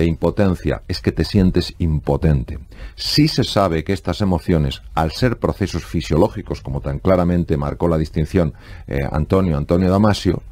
impotencia, 0.05 0.83
es 0.89 1.01
que 1.01 1.13
te 1.13 1.25
sientes 1.25 1.75
impotente. 1.79 2.59
Sí 2.95 3.29
se 3.29 3.45
sabe 3.45 3.85
que 3.85 3.93
estas 3.93 4.21
emociones, 4.21 4.83
al 4.95 5.13
ser 5.13 5.39
procesos 5.39 5.85
fisiológicos, 5.85 6.61
como 6.61 6.81
tan 6.81 6.99
claramente 6.99 7.57
marcó 7.57 7.89
la 7.89 7.99
distinción 7.99 8.55
eh, 8.87 8.99
Antonio, 9.11 9.57
Antonio 9.57 9.91
Damasio, 9.91 10.43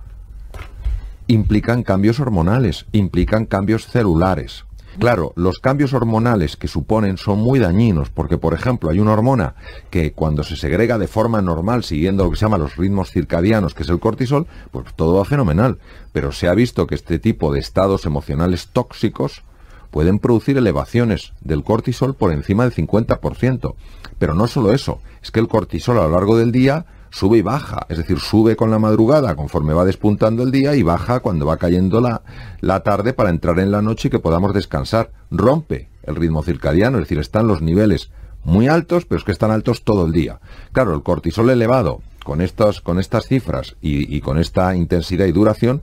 implican 1.26 1.82
cambios 1.82 2.20
hormonales, 2.20 2.86
implican 2.92 3.46
cambios 3.46 3.86
celulares. 3.86 4.64
Claro, 4.98 5.34
los 5.36 5.58
cambios 5.58 5.92
hormonales 5.92 6.56
que 6.56 6.68
suponen 6.68 7.18
son 7.18 7.38
muy 7.38 7.58
dañinos, 7.58 8.08
porque 8.08 8.38
por 8.38 8.54
ejemplo 8.54 8.88
hay 8.88 8.98
una 8.98 9.12
hormona 9.12 9.54
que 9.90 10.12
cuando 10.12 10.42
se 10.42 10.56
segrega 10.56 10.96
de 10.96 11.06
forma 11.06 11.42
normal, 11.42 11.84
siguiendo 11.84 12.24
lo 12.24 12.30
que 12.30 12.36
se 12.36 12.46
llama 12.46 12.56
los 12.56 12.76
ritmos 12.76 13.10
circadianos, 13.10 13.74
que 13.74 13.82
es 13.82 13.90
el 13.90 14.00
cortisol, 14.00 14.46
pues 14.70 14.86
todo 14.94 15.18
va 15.18 15.26
fenomenal. 15.26 15.78
Pero 16.12 16.32
se 16.32 16.48
ha 16.48 16.54
visto 16.54 16.86
que 16.86 16.94
este 16.94 17.18
tipo 17.18 17.52
de 17.52 17.60
estados 17.60 18.06
emocionales 18.06 18.68
tóxicos 18.68 19.42
pueden 19.90 20.18
producir 20.18 20.56
elevaciones 20.56 21.34
del 21.42 21.62
cortisol 21.62 22.14
por 22.14 22.32
encima 22.32 22.64
del 22.64 22.74
50%. 22.74 23.74
Pero 24.18 24.34
no 24.34 24.46
solo 24.46 24.72
eso, 24.72 25.00
es 25.22 25.30
que 25.30 25.40
el 25.40 25.48
cortisol 25.48 25.98
a 25.98 26.04
lo 26.04 26.12
largo 26.12 26.38
del 26.38 26.52
día 26.52 26.86
sube 27.16 27.38
y 27.38 27.42
baja, 27.42 27.86
es 27.88 27.96
decir, 27.96 28.18
sube 28.20 28.56
con 28.56 28.70
la 28.70 28.78
madrugada 28.78 29.36
conforme 29.36 29.72
va 29.72 29.86
despuntando 29.86 30.42
el 30.42 30.50
día 30.50 30.74
y 30.74 30.82
baja 30.82 31.20
cuando 31.20 31.46
va 31.46 31.56
cayendo 31.56 32.02
la, 32.02 32.20
la 32.60 32.80
tarde 32.80 33.14
para 33.14 33.30
entrar 33.30 33.58
en 33.58 33.70
la 33.70 33.80
noche 33.80 34.08
y 34.08 34.10
que 34.10 34.18
podamos 34.18 34.52
descansar. 34.52 35.12
Rompe 35.30 35.88
el 36.02 36.14
ritmo 36.14 36.42
circadiano, 36.42 36.98
es 36.98 37.04
decir, 37.04 37.18
están 37.18 37.46
los 37.46 37.62
niveles 37.62 38.10
muy 38.44 38.68
altos, 38.68 39.06
pero 39.06 39.18
es 39.18 39.24
que 39.24 39.32
están 39.32 39.50
altos 39.50 39.82
todo 39.82 40.04
el 40.04 40.12
día. 40.12 40.40
Claro, 40.72 40.94
el 40.94 41.02
cortisol 41.02 41.48
elevado 41.48 42.02
con, 42.22 42.42
estos, 42.42 42.82
con 42.82 43.00
estas 43.00 43.26
cifras 43.26 43.76
y, 43.80 44.14
y, 44.14 44.20
con 44.20 44.36
esta 44.36 44.76
intensidad 44.76 45.24
y 45.24 45.32
duración, 45.32 45.80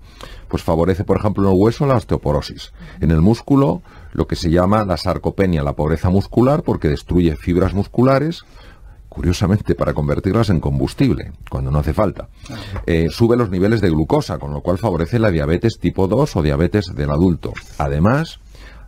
pues 0.50 0.62
favorece, 0.62 1.04
por 1.04 1.18
ejemplo, 1.18 1.50
en 1.50 1.56
el 1.56 1.60
hueso 1.60 1.88
la 1.88 1.96
osteoporosis. 1.96 2.74
En 3.02 3.10
el 3.10 3.22
músculo, 3.22 3.82
lo 4.12 4.28
que 4.28 4.36
se 4.36 4.52
llama 4.52 4.86
la 4.86 4.98
sarcopenia, 4.98 5.63
la 5.63 5.74
pobreza 5.74 6.12
muscular, 6.12 6.62
porque 6.62 6.90
destruye 6.90 7.36
fibras 7.36 7.74
musculares, 7.74 8.46
curiosamente, 9.13 9.75
para 9.75 9.93
convertirlas 9.93 10.50
en 10.50 10.60
combustible, 10.60 11.32
cuando 11.50 11.70
no 11.70 11.79
hace 11.79 11.93
falta. 11.93 12.27
Eh, 12.86 13.08
sube 13.12 13.38
los 13.38 13.51
niveles 13.51 13.79
de 13.79 13.89
glucosa, 13.89 14.39
con 14.39 14.51
lo 14.51 14.62
cual 14.62 14.79
favorece 14.79 15.20
la 15.20 15.29
diabetes 15.29 15.77
tipo 15.79 16.08
2 16.08 16.36
o 16.36 16.41
diabetes 16.41 16.86
del 16.96 17.12
adulto. 17.12 17.53
Además, 17.77 18.39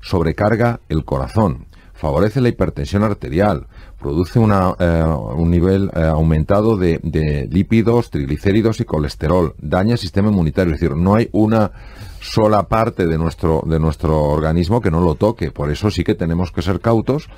sobrecarga 0.02 0.80
el 0.90 1.06
corazón, 1.06 1.68
favorece 1.94 2.42
la 2.42 2.50
hipertensión 2.50 3.04
arterial, 3.04 3.68
produce 4.00 4.40
eh, 4.40 4.44
un 4.44 5.52
nivel 5.52 5.92
eh, 5.96 6.02
aumentado 6.02 6.76
de, 6.76 7.00
de, 7.04 7.48
lípidos, 7.50 8.10
triglicéridos 8.10 8.80
y 8.80 8.86
colesterol, 8.86 9.54
daña 9.60 9.94
el 9.94 10.00
sistema 10.00 10.30
inmunitario, 10.30 10.74
es 10.74 10.80
decir, 10.80 10.98
no 10.98 11.16
hay 11.16 11.30
una 11.34 11.72
sola 12.20 12.64
parte 12.64 13.06
de 13.06 13.18
nuestro, 13.20 13.62
de 13.68 13.80
nuestro 13.80 14.24
organismo 14.24 14.82
que 14.82 14.90
no 14.90 15.02
lo 15.02 15.16
toque, 15.16 15.52
por 15.52 15.70
eso 15.70 15.92
sí 15.92 16.04
que 16.04 16.16
tenemos 16.16 16.52
que 16.52 16.64
ser 16.64 16.80
cautos 16.80 17.30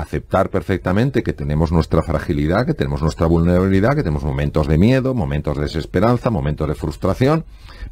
aceptar 0.00 0.50
perfectamente 0.50 1.22
que 1.22 1.32
tenemos 1.32 1.72
nuestra 1.72 2.02
fragilidad, 2.02 2.66
que 2.66 2.74
tenemos 2.74 3.02
nuestra 3.02 3.26
vulnerabilidad, 3.26 3.94
que 3.94 4.02
tenemos 4.02 4.24
momentos 4.24 4.66
de 4.66 4.78
miedo, 4.78 5.14
momentos 5.14 5.56
de 5.56 5.64
desesperanza, 5.64 6.30
momentos 6.30 6.68
de 6.68 6.74
frustración, 6.74 7.44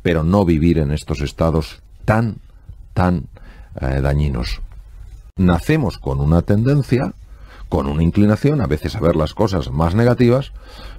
pero 0.02 0.24
no 0.24 0.44
vivir 0.44 0.78
en 0.78 0.90
estos 0.90 1.20
estados 1.20 1.82
tan, 2.04 2.36
tan 2.92 3.28
eh, 3.80 4.00
dañinos. 4.00 4.60
Nacemos 5.36 5.98
con 5.98 6.20
una 6.20 6.42
tendencia, 6.42 7.14
con 7.68 7.86
una 7.86 8.02
inclinación, 8.02 8.60
a 8.60 8.66
veces 8.66 8.96
a 8.96 9.00
ver 9.00 9.16
las 9.16 9.34
cosas 9.34 9.70
más 9.70 9.94
negativas, 9.94 10.52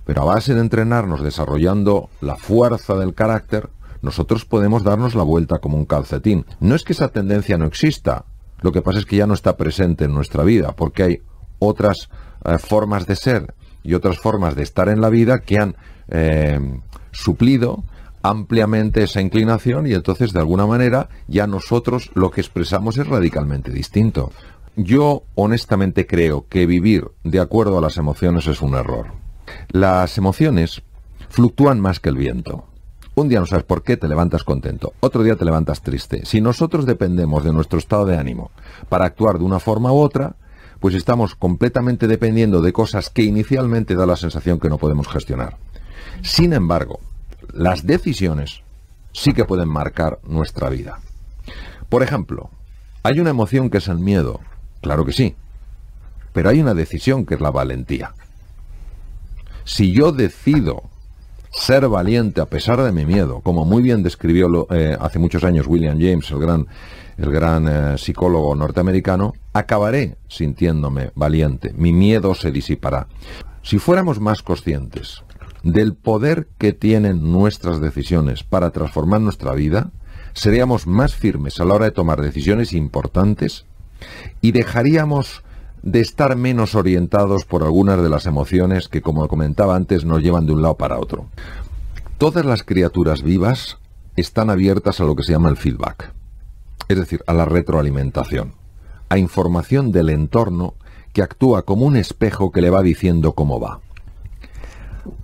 pero 0.06 0.22
a 0.22 0.26
base 0.26 0.54
de 0.54 0.62
entrenarnos 0.62 1.22
desarrollando 1.22 2.10
la 2.22 2.36
fuerza 2.36 2.96
del 2.96 3.14
carácter, 3.14 3.70
nosotros 4.02 4.46
podemos 4.46 4.84
darnos 4.84 5.16
la 5.16 5.24
vuelta 5.24 5.60
como 5.60 5.78
un 5.78 5.86
calcetín. 5.86 6.46
No 6.60 6.76
es 6.76 6.84
que 6.84 6.94
esa 6.94 7.08
tendencia 7.08 7.58
no 7.58 7.66
exista, 7.66 8.26
lo 8.66 8.72
que 8.72 8.82
pasa 8.82 8.98
es 8.98 9.06
que 9.06 9.18
ya 9.18 9.28
no 9.28 9.36
está 9.36 9.58
presente 9.58 10.06
en 10.06 10.16
nuestra 10.16 10.44
vida, 10.44 10.72
porque 10.76 11.04
hay 11.04 11.22
otras 11.60 12.10
eh, 12.44 12.58
formas 12.58 13.06
de 13.06 13.16
ser 13.16 13.54
y 13.84 13.94
otras 13.94 14.18
formas 14.18 14.56
de 14.56 14.64
estar 14.64 14.90
en 14.90 15.02
la 15.02 15.10
vida 15.10 15.42
que 15.42 15.60
han 15.60 15.76
eh, 16.08 16.60
suplido 17.12 17.84
ampliamente 18.24 19.04
esa 19.04 19.22
inclinación 19.22 19.86
y 19.86 19.94
entonces 19.94 20.34
de 20.34 20.40
alguna 20.40 20.66
manera 20.66 21.10
ya 21.28 21.46
nosotros 21.46 22.10
lo 22.16 22.32
que 22.32 22.42
expresamos 22.42 22.98
es 22.98 23.06
radicalmente 23.06 23.70
distinto. 23.72 24.32
Yo 24.76 25.26
honestamente 25.36 26.08
creo 26.08 26.48
que 26.50 26.66
vivir 26.66 27.12
de 27.24 27.40
acuerdo 27.40 27.78
a 27.78 27.82
las 27.82 27.98
emociones 27.98 28.48
es 28.48 28.64
un 28.64 28.74
error. 28.74 29.12
Las 29.70 30.18
emociones 30.18 30.82
fluctúan 31.30 31.80
más 31.80 32.00
que 32.00 32.10
el 32.10 32.18
viento. 32.18 32.66
Un 33.18 33.30
día 33.30 33.40
no 33.40 33.46
sabes 33.46 33.64
por 33.64 33.82
qué 33.82 33.96
te 33.96 34.10
levantas 34.10 34.44
contento, 34.44 34.94
otro 35.00 35.24
día 35.24 35.38
te 35.38 35.46
levantas 35.46 35.82
triste. 35.82 36.26
Si 36.26 36.42
nosotros 36.42 36.86
dependemos 36.86 37.46
de 37.46 37.54
nuestro 37.54 37.80
estado 37.80 38.06
de 38.06 38.18
ánimo 38.18 38.52
para 38.90 39.06
actuar 39.06 39.38
de 39.38 39.46
una 39.46 39.62
forma 39.62 39.94
u 39.94 40.00
otra, 40.00 40.36
pues 40.82 40.96
estamos 40.96 41.34
completamente 41.34 42.08
dependiendo 42.08 42.62
de 42.62 42.74
cosas 42.74 43.10
que 43.10 43.24
inicialmente 43.24 43.96
da 43.96 44.06
la 44.06 44.18
sensación 44.18 44.60
que 44.60 44.68
no 44.68 44.78
podemos 44.78 45.08
gestionar. 45.08 45.56
Sin 46.24 46.52
embargo, 46.52 47.00
las 47.54 47.86
decisiones 47.86 48.64
sí 49.14 49.32
que 49.32 49.46
pueden 49.46 49.70
marcar 49.70 50.20
nuestra 50.28 50.68
vida. 50.70 51.00
Por 51.88 52.04
ejemplo, 52.04 52.50
hay 53.02 53.22
una 53.22 53.30
emoción 53.30 53.70
que 53.70 53.78
es 53.78 53.88
el 53.88 54.00
miedo, 54.00 54.42
claro 54.82 55.06
que 55.06 55.14
sí, 55.14 55.36
pero 56.34 56.50
hay 56.50 56.60
una 56.60 56.74
decisión 56.74 57.26
que 57.26 57.36
es 57.36 57.42
la 57.42 57.52
valentía. 57.52 58.14
Si 59.64 59.94
yo 59.94 60.12
decido 60.12 60.84
ser 61.56 61.88
valiente 61.88 62.42
a 62.42 62.46
pesar 62.46 62.82
de 62.82 62.92
mi 62.92 63.06
miedo, 63.06 63.40
como 63.42 63.64
muy 63.66 63.82
bien 63.82 64.04
describió 64.04 64.68
eh, 64.72 64.98
hace 65.00 65.20
muchos 65.20 65.44
años 65.44 65.68
William 65.68 65.98
James, 65.98 66.30
el 66.30 66.40
gran, 66.40 66.68
el 67.18 67.32
gran 67.32 67.68
eh, 67.68 67.98
psicólogo 67.98 68.54
norteamericano, 68.56 69.34
acabaré 69.54 70.18
sintiéndome 70.28 71.12
valiente, 71.16 71.74
mi 71.74 71.94
miedo 71.94 72.36
se 72.36 72.52
disipará. 72.52 73.08
Si 73.64 73.80
fuéramos 73.80 74.20
más 74.20 74.44
conscientes 74.44 75.24
del 75.64 75.96
poder 75.96 76.48
que 76.58 76.74
tienen 76.74 77.32
nuestras 77.32 77.80
decisiones 77.80 78.44
para 78.44 78.72
transformar 78.72 79.22
nuestra 79.22 79.54
vida, 79.54 79.92
seríamos 80.34 80.86
más 80.86 81.16
firmes 81.16 81.60
a 81.60 81.66
la 81.66 81.74
hora 81.74 81.86
de 81.86 81.92
tomar 81.92 82.22
decisiones 82.22 82.74
importantes 82.74 83.66
y 84.42 84.52
dejaríamos 84.52 85.45
de 85.86 86.02
estar 86.02 86.36
menos 86.36 86.74
orientados 86.74 87.46
por 87.46 87.64
algunas 87.64 88.02
de 88.02 88.10
las 88.10 88.26
emociones 88.26 88.90
que, 88.90 89.02
como 89.02 89.28
comentaba 89.28 89.76
antes, 89.76 90.04
nos 90.04 90.22
llevan 90.22 90.48
de 90.48 90.54
un 90.54 90.64
lado 90.64 90.76
para 90.76 91.00
otro. 91.00 91.28
Todas 92.18 92.44
las 92.44 92.64
criaturas 92.64 93.22
vivas 93.22 93.78
están 94.16 94.50
abiertas 94.50 95.00
a 95.00 95.04
lo 95.04 95.16
que 95.16 95.24
se 95.24 95.34
llama 95.34 95.50
el 95.50 95.58
feedback, 95.58 96.12
es 96.88 96.98
decir, 96.98 97.24
a 97.28 97.34
la 97.34 97.46
retroalimentación, 97.46 98.54
a 99.10 99.20
información 99.20 99.92
del 99.92 100.10
entorno 100.10 100.74
que 101.14 101.22
actúa 101.22 101.62
como 101.62 101.86
un 101.86 101.98
espejo 101.98 102.52
que 102.52 102.62
le 102.62 102.72
va 102.72 102.82
diciendo 102.82 103.34
cómo 103.34 103.60
va. 103.60 103.80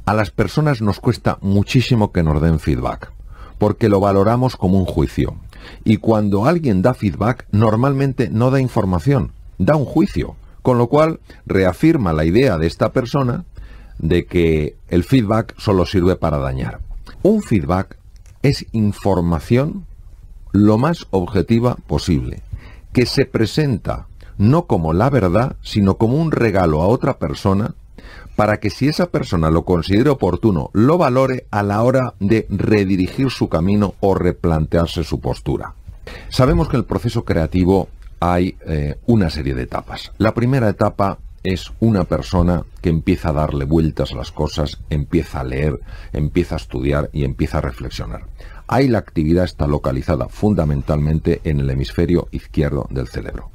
A 0.05 0.13
las 0.13 0.29
personas 0.29 0.81
nos 0.81 0.99
cuesta 0.99 1.39
muchísimo 1.41 2.11
que 2.11 2.21
nos 2.21 2.39
den 2.39 2.59
feedback, 2.59 3.11
porque 3.57 3.89
lo 3.89 3.99
valoramos 3.99 4.57
como 4.57 4.77
un 4.77 4.85
juicio. 4.85 5.35
Y 5.83 5.97
cuando 5.97 6.45
alguien 6.45 6.83
da 6.83 6.93
feedback, 6.93 7.47
normalmente 7.51 8.29
no 8.29 8.51
da 8.51 8.61
información, 8.61 9.31
da 9.57 9.75
un 9.75 9.85
juicio. 9.85 10.35
Con 10.61 10.77
lo 10.77 10.87
cual 10.87 11.19
reafirma 11.45 12.13
la 12.13 12.25
idea 12.25 12.57
de 12.57 12.67
esta 12.67 12.91
persona 12.91 13.45
de 13.97 14.25
que 14.25 14.75
el 14.89 15.03
feedback 15.03 15.55
solo 15.57 15.85
sirve 15.85 16.15
para 16.15 16.37
dañar. 16.37 16.79
Un 17.23 17.41
feedback 17.41 17.97
es 18.41 18.65
información 18.71 19.85
lo 20.51 20.77
más 20.77 21.07
objetiva 21.11 21.77
posible, 21.87 22.41
que 22.93 23.05
se 23.05 23.25
presenta 23.25 24.07
no 24.37 24.65
como 24.65 24.93
la 24.93 25.09
verdad, 25.09 25.55
sino 25.61 25.97
como 25.97 26.15
un 26.15 26.31
regalo 26.31 26.81
a 26.81 26.87
otra 26.87 27.17
persona 27.19 27.75
para 28.35 28.59
que 28.59 28.69
si 28.69 28.87
esa 28.87 29.07
persona 29.07 29.51
lo 29.51 29.65
considere 29.65 30.09
oportuno, 30.09 30.71
lo 30.73 30.97
valore 30.97 31.45
a 31.51 31.61
la 31.63 31.83
hora 31.83 32.15
de 32.19 32.47
redirigir 32.49 33.29
su 33.29 33.49
camino 33.49 33.93
o 33.99 34.15
replantearse 34.15 35.03
su 35.03 35.19
postura. 35.19 35.75
Sabemos 36.29 36.67
que 36.69 36.77
el 36.77 36.85
proceso 36.85 37.23
creativo 37.23 37.87
hay 38.21 38.55
eh, 38.67 38.97
una 39.07 39.29
serie 39.29 39.55
de 39.55 39.63
etapas. 39.63 40.13
La 40.17 40.33
primera 40.33 40.69
etapa 40.69 41.17
es 41.43 41.71
una 41.79 42.03
persona 42.03 42.63
que 42.81 42.89
empieza 42.89 43.29
a 43.29 43.33
darle 43.33 43.65
vueltas 43.65 44.11
a 44.11 44.15
las 44.15 44.31
cosas, 44.31 44.79
empieza 44.91 45.39
a 45.39 45.43
leer, 45.43 45.79
empieza 46.13 46.55
a 46.55 46.59
estudiar 46.59 47.09
y 47.11 47.25
empieza 47.25 47.57
a 47.57 47.61
reflexionar. 47.61 48.27
Ahí 48.67 48.87
la 48.87 48.99
actividad 48.99 49.43
está 49.43 49.65
localizada 49.65 50.29
fundamentalmente 50.29 51.41
en 51.43 51.59
el 51.59 51.69
hemisferio 51.71 52.27
izquierdo 52.31 52.87
del 52.91 53.07
cerebro. 53.07 53.49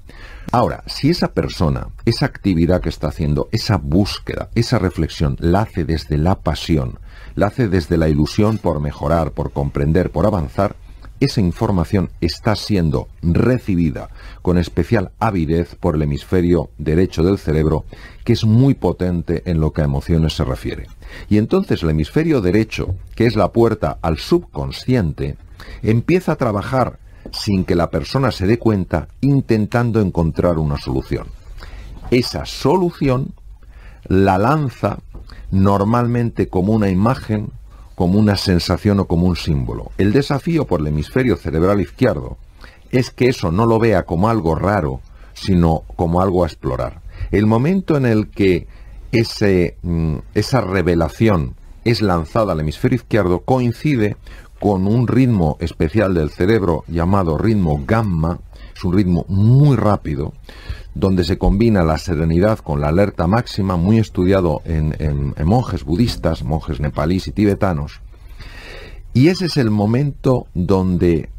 Ahora, 0.50 0.82
si 0.86 1.10
esa 1.10 1.28
persona, 1.28 1.88
esa 2.04 2.26
actividad 2.26 2.80
que 2.80 2.88
está 2.88 3.08
haciendo, 3.08 3.48
esa 3.52 3.78
búsqueda, 3.78 4.50
esa 4.56 4.78
reflexión, 4.78 5.36
la 5.38 5.62
hace 5.62 5.84
desde 5.84 6.18
la 6.18 6.40
pasión, 6.40 6.98
la 7.36 7.46
hace 7.46 7.68
desde 7.68 7.96
la 7.96 8.08
ilusión 8.08 8.58
por 8.58 8.80
mejorar, 8.80 9.30
por 9.30 9.52
comprender, 9.52 10.10
por 10.10 10.26
avanzar, 10.26 10.76
esa 11.20 11.40
información 11.40 12.10
está 12.20 12.56
siendo 12.56 13.08
recibida 13.22 14.10
con 14.42 14.58
especial 14.58 15.12
avidez 15.18 15.74
por 15.74 15.96
el 15.96 16.02
hemisferio 16.02 16.70
derecho 16.78 17.22
del 17.22 17.38
cerebro, 17.38 17.84
que 18.24 18.32
es 18.32 18.44
muy 18.44 18.74
potente 18.74 19.42
en 19.46 19.60
lo 19.60 19.72
que 19.72 19.82
a 19.82 19.84
emociones 19.84 20.34
se 20.34 20.44
refiere. 20.44 20.86
Y 21.28 21.38
entonces 21.38 21.82
el 21.82 21.90
hemisferio 21.90 22.40
derecho, 22.40 22.94
que 23.14 23.26
es 23.26 23.36
la 23.36 23.52
puerta 23.52 23.98
al 24.02 24.18
subconsciente, 24.18 25.36
empieza 25.82 26.32
a 26.32 26.36
trabajar 26.36 26.98
sin 27.32 27.64
que 27.64 27.74
la 27.74 27.90
persona 27.90 28.30
se 28.30 28.46
dé 28.46 28.58
cuenta, 28.58 29.08
intentando 29.20 30.00
encontrar 30.00 30.58
una 30.58 30.78
solución. 30.78 31.26
Esa 32.10 32.46
solución 32.46 33.32
la 34.08 34.38
lanza 34.38 34.98
normalmente 35.50 36.48
como 36.48 36.72
una 36.72 36.88
imagen, 36.88 37.50
como 37.96 38.20
una 38.20 38.36
sensación 38.36 39.00
o 39.00 39.06
como 39.06 39.26
un 39.26 39.34
símbolo. 39.34 39.90
El 39.98 40.12
desafío 40.12 40.66
por 40.66 40.80
el 40.80 40.86
hemisferio 40.86 41.36
cerebral 41.36 41.80
izquierdo 41.80 42.36
es 42.92 43.10
que 43.10 43.28
eso 43.28 43.50
no 43.50 43.66
lo 43.66 43.80
vea 43.80 44.04
como 44.04 44.28
algo 44.28 44.54
raro, 44.54 45.00
sino 45.34 45.82
como 45.96 46.20
algo 46.20 46.44
a 46.44 46.46
explorar. 46.46 47.00
El 47.32 47.46
momento 47.46 47.96
en 47.96 48.06
el 48.06 48.28
que 48.28 48.68
ese, 49.10 49.76
mm, 49.82 50.16
esa 50.34 50.60
revelación 50.60 51.56
es 51.84 52.02
lanzada 52.02 52.52
al 52.52 52.60
hemisferio 52.60 52.96
izquierdo 52.96 53.40
coincide 53.40 54.16
con 54.60 54.86
un 54.86 55.08
ritmo 55.08 55.56
especial 55.60 56.14
del 56.14 56.30
cerebro 56.30 56.84
llamado 56.88 57.38
ritmo 57.38 57.82
gamma, 57.86 58.40
es 58.76 58.84
un 58.84 58.92
ritmo 58.92 59.24
muy 59.28 59.76
rápido, 59.76 60.34
donde 60.94 61.24
se 61.24 61.38
combina 61.38 61.82
la 61.82 61.98
serenidad 61.98 62.58
con 62.58 62.80
la 62.80 62.88
alerta 62.88 63.26
máxima, 63.26 63.76
muy 63.76 63.98
estudiado 63.98 64.60
en, 64.64 65.34
monjes 65.44 65.84
budistas, 65.84 66.42
monjes 66.42 66.78
nepalíes 66.78 67.26
y 67.28 67.32
tibetanos. 67.32 68.00
Y 69.14 69.28
ese 69.28 69.46
es 69.46 69.56
el 69.56 69.70
momento 69.70 70.46
donde 70.52 71.30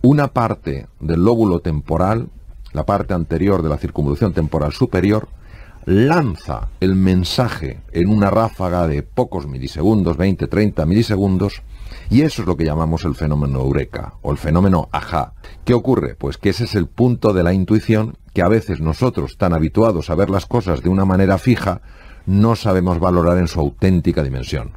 una 0.00 0.28
parte 0.28 0.86
del 1.00 1.24
lóbulo 1.24 1.60
temporal, 1.60 2.28
la 2.72 2.86
parte 2.86 3.12
anterior 3.12 3.62
de 3.62 3.68
la 3.68 3.76
circunvolución 3.76 4.32
temporal 4.32 4.72
superior, 4.72 5.28
lanza 5.84 6.68
el 6.80 6.94
mensaje 6.94 7.80
en 7.92 8.08
una 8.08 8.30
ráfaga 8.30 8.86
de 8.86 9.02
pocos 9.02 9.46
milisegundos, 9.46 10.16
20, 10.16 10.46
30 10.46 10.86
milisegundos, 10.86 11.62
y 12.10 12.22
eso 12.22 12.42
es 12.42 12.48
lo 12.48 12.56
que 12.56 12.64
llamamos 12.64 13.04
el 13.04 13.14
fenómeno 13.14 13.60
eureka 13.60 14.14
o 14.22 14.32
el 14.32 14.38
fenómeno 14.38 14.88
ajá. 14.92 15.34
¿Qué 15.64 15.74
ocurre? 15.74 16.14
Pues 16.14 16.38
que 16.38 16.50
ese 16.50 16.64
es 16.64 16.74
el 16.74 16.86
punto 16.86 17.32
de 17.32 17.42
la 17.42 17.52
intuición 17.52 18.16
que 18.32 18.42
a 18.42 18.48
veces 18.48 18.80
nosotros, 18.80 19.36
tan 19.36 19.52
habituados 19.52 20.10
a 20.10 20.14
ver 20.14 20.30
las 20.30 20.46
cosas 20.46 20.82
de 20.82 20.88
una 20.88 21.04
manera 21.04 21.38
fija, 21.38 21.82
no 22.26 22.56
sabemos 22.56 22.98
valorar 22.98 23.38
en 23.38 23.48
su 23.48 23.60
auténtica 23.60 24.22
dimensión. 24.22 24.72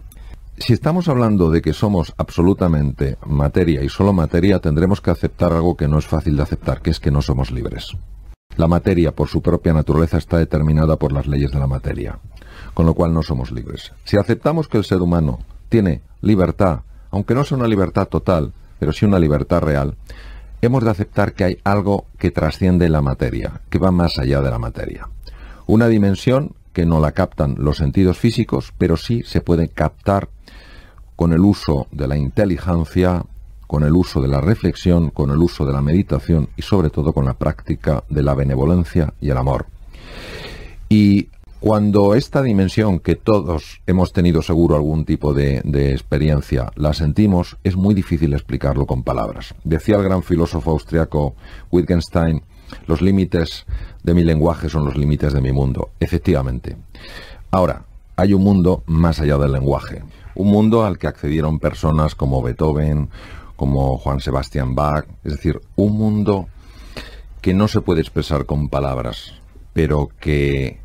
Si 0.57 0.73
estamos 0.73 1.07
hablando 1.07 1.49
de 1.49 1.61
que 1.61 1.73
somos 1.73 2.13
absolutamente 2.17 3.17
materia 3.25 3.81
y 3.83 3.89
solo 3.89 4.13
materia, 4.13 4.59
tendremos 4.59 5.01
que 5.01 5.11
aceptar 5.11 5.53
algo 5.53 5.75
que 5.75 5.87
no 5.87 5.97
es 5.97 6.05
fácil 6.05 6.35
de 6.35 6.43
aceptar, 6.43 6.81
que 6.81 6.91
es 6.91 6.99
que 6.99 7.11
no 7.11 7.21
somos 7.21 7.49
libres. 7.49 7.97
La 8.57 8.67
materia, 8.67 9.15
por 9.15 9.27
su 9.27 9.41
propia 9.41 9.73
naturaleza, 9.73 10.17
está 10.17 10.37
determinada 10.37 10.97
por 10.97 11.13
las 11.13 11.25
leyes 11.25 11.51
de 11.51 11.59
la 11.59 11.67
materia, 11.67 12.19
con 12.73 12.85
lo 12.85 12.93
cual 12.93 13.13
no 13.13 13.23
somos 13.23 13.51
libres. 13.51 13.93
Si 14.03 14.17
aceptamos 14.17 14.67
que 14.67 14.77
el 14.77 14.83
ser 14.83 15.01
humano 15.01 15.39
tiene 15.69 16.01
libertad 16.21 16.81
aunque 17.11 17.35
no 17.35 17.43
sea 17.43 17.57
una 17.57 17.67
libertad 17.67 18.07
total, 18.07 18.53
pero 18.79 18.91
sí 18.93 19.05
una 19.05 19.19
libertad 19.19 19.61
real, 19.61 19.95
hemos 20.61 20.83
de 20.83 20.89
aceptar 20.89 21.33
que 21.33 21.43
hay 21.43 21.57
algo 21.63 22.05
que 22.17 22.31
trasciende 22.31 22.89
la 22.89 23.01
materia, 23.01 23.61
que 23.69 23.79
va 23.79 23.91
más 23.91 24.17
allá 24.17 24.41
de 24.41 24.49
la 24.49 24.59
materia. 24.59 25.07
Una 25.67 25.87
dimensión 25.87 26.55
que 26.73 26.85
no 26.85 26.99
la 26.99 27.11
captan 27.11 27.55
los 27.57 27.77
sentidos 27.77 28.17
físicos, 28.17 28.73
pero 28.77 28.97
sí 28.97 29.23
se 29.23 29.41
puede 29.41 29.69
captar 29.69 30.29
con 31.15 31.33
el 31.33 31.41
uso 31.41 31.87
de 31.91 32.07
la 32.07 32.17
inteligencia, 32.17 33.23
con 33.67 33.83
el 33.83 33.93
uso 33.93 34.21
de 34.21 34.27
la 34.27 34.41
reflexión, 34.41 35.11
con 35.11 35.31
el 35.31 35.37
uso 35.37 35.65
de 35.65 35.73
la 35.73 35.81
meditación 35.81 36.49
y 36.57 36.61
sobre 36.61 36.89
todo 36.89 37.13
con 37.13 37.25
la 37.25 37.35
práctica 37.35 38.03
de 38.09 38.23
la 38.23 38.33
benevolencia 38.33 39.13
y 39.21 39.29
el 39.29 39.37
amor. 39.37 39.67
Y 40.89 41.29
cuando 41.61 42.15
esta 42.15 42.41
dimensión 42.41 42.99
que 42.99 43.15
todos 43.15 43.81
hemos 43.85 44.13
tenido 44.13 44.41
seguro 44.41 44.75
algún 44.75 45.05
tipo 45.05 45.31
de, 45.35 45.61
experiencia 45.91 46.71
la 46.75 46.91
sentimos, 46.91 47.55
es 47.63 47.75
muy 47.75 47.93
difícil 47.93 48.33
explicarlo 48.33 48.87
con 48.87 49.03
palabras. 49.03 49.53
Decía 49.63 49.97
el 49.97 50.03
gran 50.03 50.23
filósofo 50.23 50.71
austriaco 50.71 51.35
Wittgenstein, 51.69 52.41
los 52.87 53.03
límites 53.03 53.67
de 54.01 54.15
mi 54.15 54.23
lenguaje 54.23 54.69
son 54.69 54.85
los 54.85 54.97
límites 54.97 55.33
de 55.33 55.41
mi 55.41 55.51
mundo. 55.51 55.91
Efectivamente. 55.99 56.77
Ahora, 57.51 57.85
hay 58.15 58.33
un 58.33 58.41
mundo 58.43 58.81
más 58.87 59.19
allá 59.19 59.37
del 59.37 59.51
lenguaje. 59.51 60.01
Un 60.33 60.47
mundo 60.47 60.83
al 60.83 60.97
que 60.97 61.05
accedieron 61.05 61.59
personas 61.59 62.15
como 62.15 62.41
Beethoven, 62.41 63.09
como 63.55 63.99
Juan 63.99 64.19
Sebastián 64.19 64.73
Bach. 64.73 65.05
Es 65.23 65.33
decir, 65.33 65.61
un 65.75 65.95
mundo 65.95 66.47
que 67.39 67.53
no 67.53 67.67
se 67.67 67.81
puede 67.81 68.01
expresar 68.01 68.47
con 68.47 68.67
palabras, 68.67 69.33
pero 69.73 70.09
que 70.19 70.81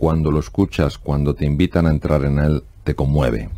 cuando 0.00 0.30
lo 0.30 0.40
escuchas, 0.40 0.96
cuando 0.96 1.34
te 1.34 1.44
invitan 1.44 1.86
a 1.86 1.90
entrar 1.90 2.24
en 2.24 2.38
él, 2.38 2.62
te 2.84 2.94
conmueve. 2.94 3.50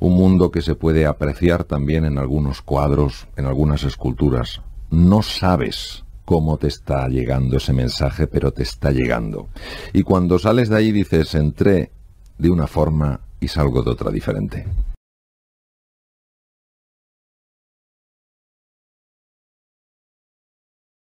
Un 0.00 0.14
mundo 0.14 0.50
que 0.50 0.62
se 0.62 0.74
puede 0.74 1.04
apreciar 1.04 1.64
también 1.64 2.06
en 2.06 2.16
algunos 2.16 2.62
cuadros, 2.62 3.26
en 3.36 3.44
algunas 3.44 3.84
esculturas. 3.84 4.62
No 4.90 5.20
sabes 5.20 6.02
cómo 6.24 6.56
te 6.56 6.68
está 6.68 7.06
llegando 7.08 7.58
ese 7.58 7.74
mensaje, 7.74 8.26
pero 8.26 8.52
te 8.52 8.62
está 8.62 8.90
llegando. 8.90 9.48
Y 9.92 10.02
cuando 10.02 10.38
sales 10.38 10.70
de 10.70 10.76
ahí 10.76 10.92
dices, 10.92 11.34
entré 11.34 11.90
de 12.38 12.48
una 12.48 12.66
forma 12.66 13.20
y 13.38 13.48
salgo 13.48 13.82
de 13.82 13.90
otra 13.90 14.10
diferente. 14.10 14.64